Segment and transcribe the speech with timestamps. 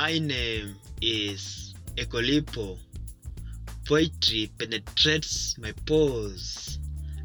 [0.00, 2.78] My name is Ekolipo.
[3.84, 6.78] Poetry penetrates my pores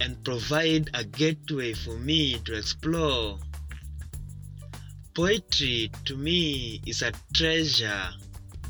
[0.00, 3.38] and provide a gateway for me to explore.
[5.12, 8.08] Poetry to me is a treasure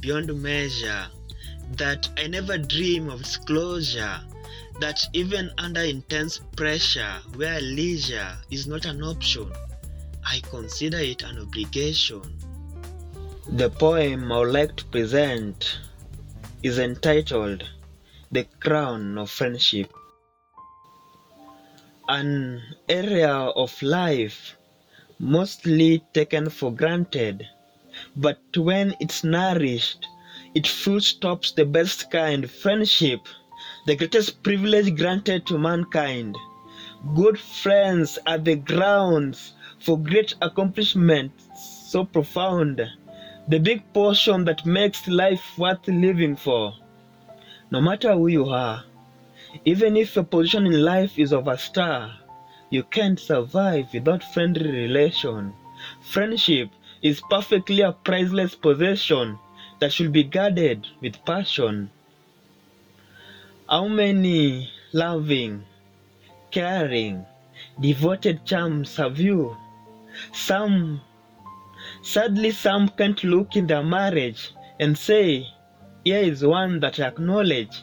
[0.01, 1.07] beyond measure
[1.77, 4.21] that I never dream of disclosure.
[4.81, 9.53] That even under intense pressure, where leisure is not an option,
[10.27, 12.23] I consider it an obligation.
[13.53, 15.79] The poem I would like to present
[16.63, 17.63] is entitled
[18.33, 19.93] The Crown of Friendship.
[22.09, 24.57] An area of life
[25.19, 27.47] mostly taken for granted,
[28.17, 30.07] but when it's nourished,
[30.55, 33.21] it fruit stops the best kind friendship,
[33.87, 36.35] the greatest privilege granted to mankind.
[37.15, 41.45] Good friends are the grounds for great accomplishments
[41.87, 42.81] so profound,
[43.47, 46.75] the big portion that makes life worth living for.
[47.71, 48.85] No matter who you are,
[49.65, 52.13] even if your position in life is of a star,
[52.71, 55.53] you can't survive without friendly relation.
[56.01, 56.71] Friendship
[57.03, 59.39] is perfectly a priceless possession
[59.79, 61.91] that should be guarded with passion.
[63.69, 65.65] How many loving,
[66.51, 67.27] caring,
[67.81, 69.57] devoted charms have you?
[70.33, 71.01] Some,
[72.05, 75.47] sadly, some can't look in their marriage and say,
[76.05, 77.83] Here is one that I acknowledge.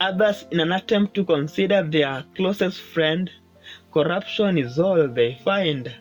[0.00, 3.30] Others, in an attempt to consider their closest friend,
[3.92, 5.94] corruption is all they find.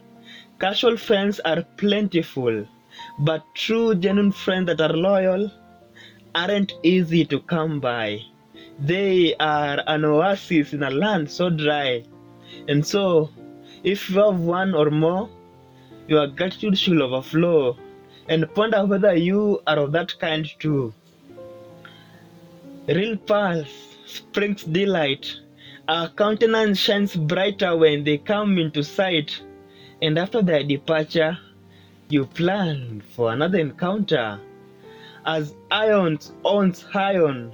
[0.59, 2.67] Casual friends are plentiful,
[3.19, 5.51] but true, genuine friends that are loyal
[6.33, 8.19] aren't easy to come by.
[8.79, 12.03] They are an oasis in a land so dry.
[12.67, 13.29] And so,
[13.83, 15.29] if you have one or more,
[16.07, 17.77] your gratitude shall overflow.
[18.29, 20.93] And ponder whether you are of that kind too.
[22.87, 23.67] Real pearls
[24.05, 25.33] springs delight.
[25.87, 29.41] Our countenance shines brighter when they come into sight.
[30.01, 31.37] And after their departure,
[32.09, 34.39] you plan for another encounter.
[35.25, 37.53] As ions owns iron,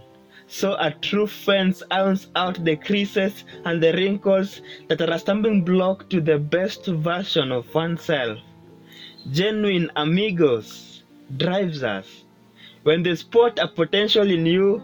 [0.49, 5.63] so a true fence irons out the creases and the wrinkles that are a stumbling
[5.63, 8.39] block to the best version of oneself.
[9.31, 11.03] Genuine amigos
[11.37, 12.23] drives us.
[12.81, 14.81] When they spot a potential in you,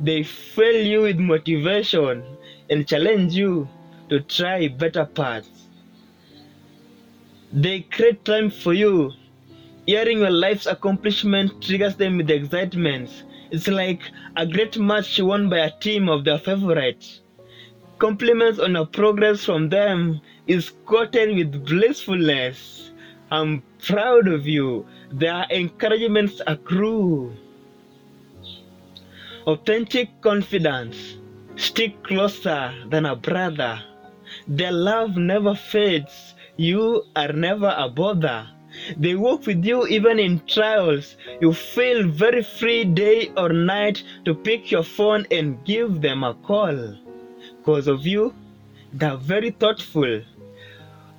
[0.00, 2.22] they fill you with motivation
[2.68, 3.68] and challenge you
[4.10, 5.68] to try better paths.
[7.52, 9.12] They create time for you.
[9.86, 13.08] Hearing your life's accomplishment triggers them with excitement.
[13.50, 14.02] It's like
[14.36, 17.20] a great match won by a team of their favorites.
[17.98, 22.90] Compliments on your progress from them is quoted with blissfulness.
[23.30, 24.86] I'm proud of you.
[25.12, 27.32] Their encouragements accrue.
[29.46, 31.16] Authentic confidence.
[31.56, 33.80] Stick closer than a brother.
[34.48, 36.34] Their love never fades.
[36.56, 38.48] You are never a bother.
[38.96, 41.16] They walk with you even in trials.
[41.40, 46.34] You feel very free day or night to pick your phone and give them a
[46.34, 46.96] call.
[47.58, 48.34] Because of you,
[48.92, 50.22] they're very thoughtful.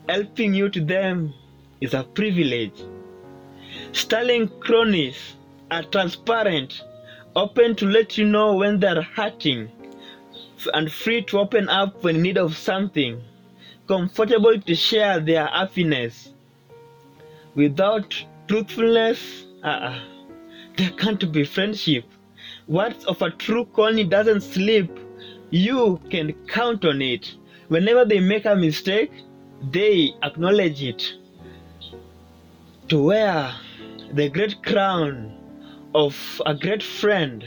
[0.08, 1.34] Helping you to them
[1.82, 2.82] is a privilege.
[3.92, 5.36] Sterling cronies
[5.70, 6.84] are transparent,
[7.36, 9.70] open to let you know when they're hurting,
[10.74, 13.22] and free to open up when in need of something,
[13.88, 16.34] comfortable to share their happiness.
[17.57, 18.16] Without
[18.47, 20.00] truthfulness, uh,
[20.78, 22.06] there can't be friendship.
[22.68, 24.91] Words of a true colony doesn't sleep.
[25.50, 27.34] You can count on it.
[27.69, 29.12] Whenever they make a mistake,
[29.72, 31.16] they acknowledge it.
[32.90, 33.51] To wear
[34.13, 35.35] the great crown
[35.95, 37.44] of a great friend,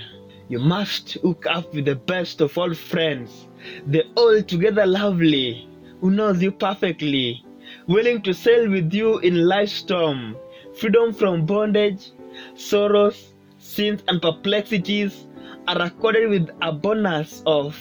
[0.48, 3.47] you must hook up with the best of all friends,
[3.87, 5.69] the altogether lovely,
[6.00, 7.44] who knows you perfectly,
[7.91, 10.37] willing to sail with you in life's storm,
[10.78, 12.13] freedom from bondage,
[12.54, 15.27] sorrows, sins, and perplexities
[15.66, 17.77] are accorded with a bonus of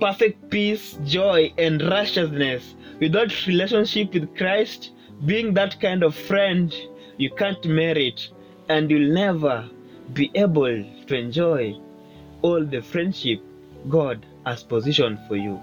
[0.00, 2.74] perfect peace, joy, and righteousness.
[3.00, 4.92] Without relationship with Christ,
[5.26, 6.74] being that kind of friend,
[7.18, 8.30] you can't merit,
[8.70, 9.68] and you'll never
[10.14, 11.78] be able to enjoy
[12.40, 13.42] all the friendship
[13.90, 15.60] God has positioned for you.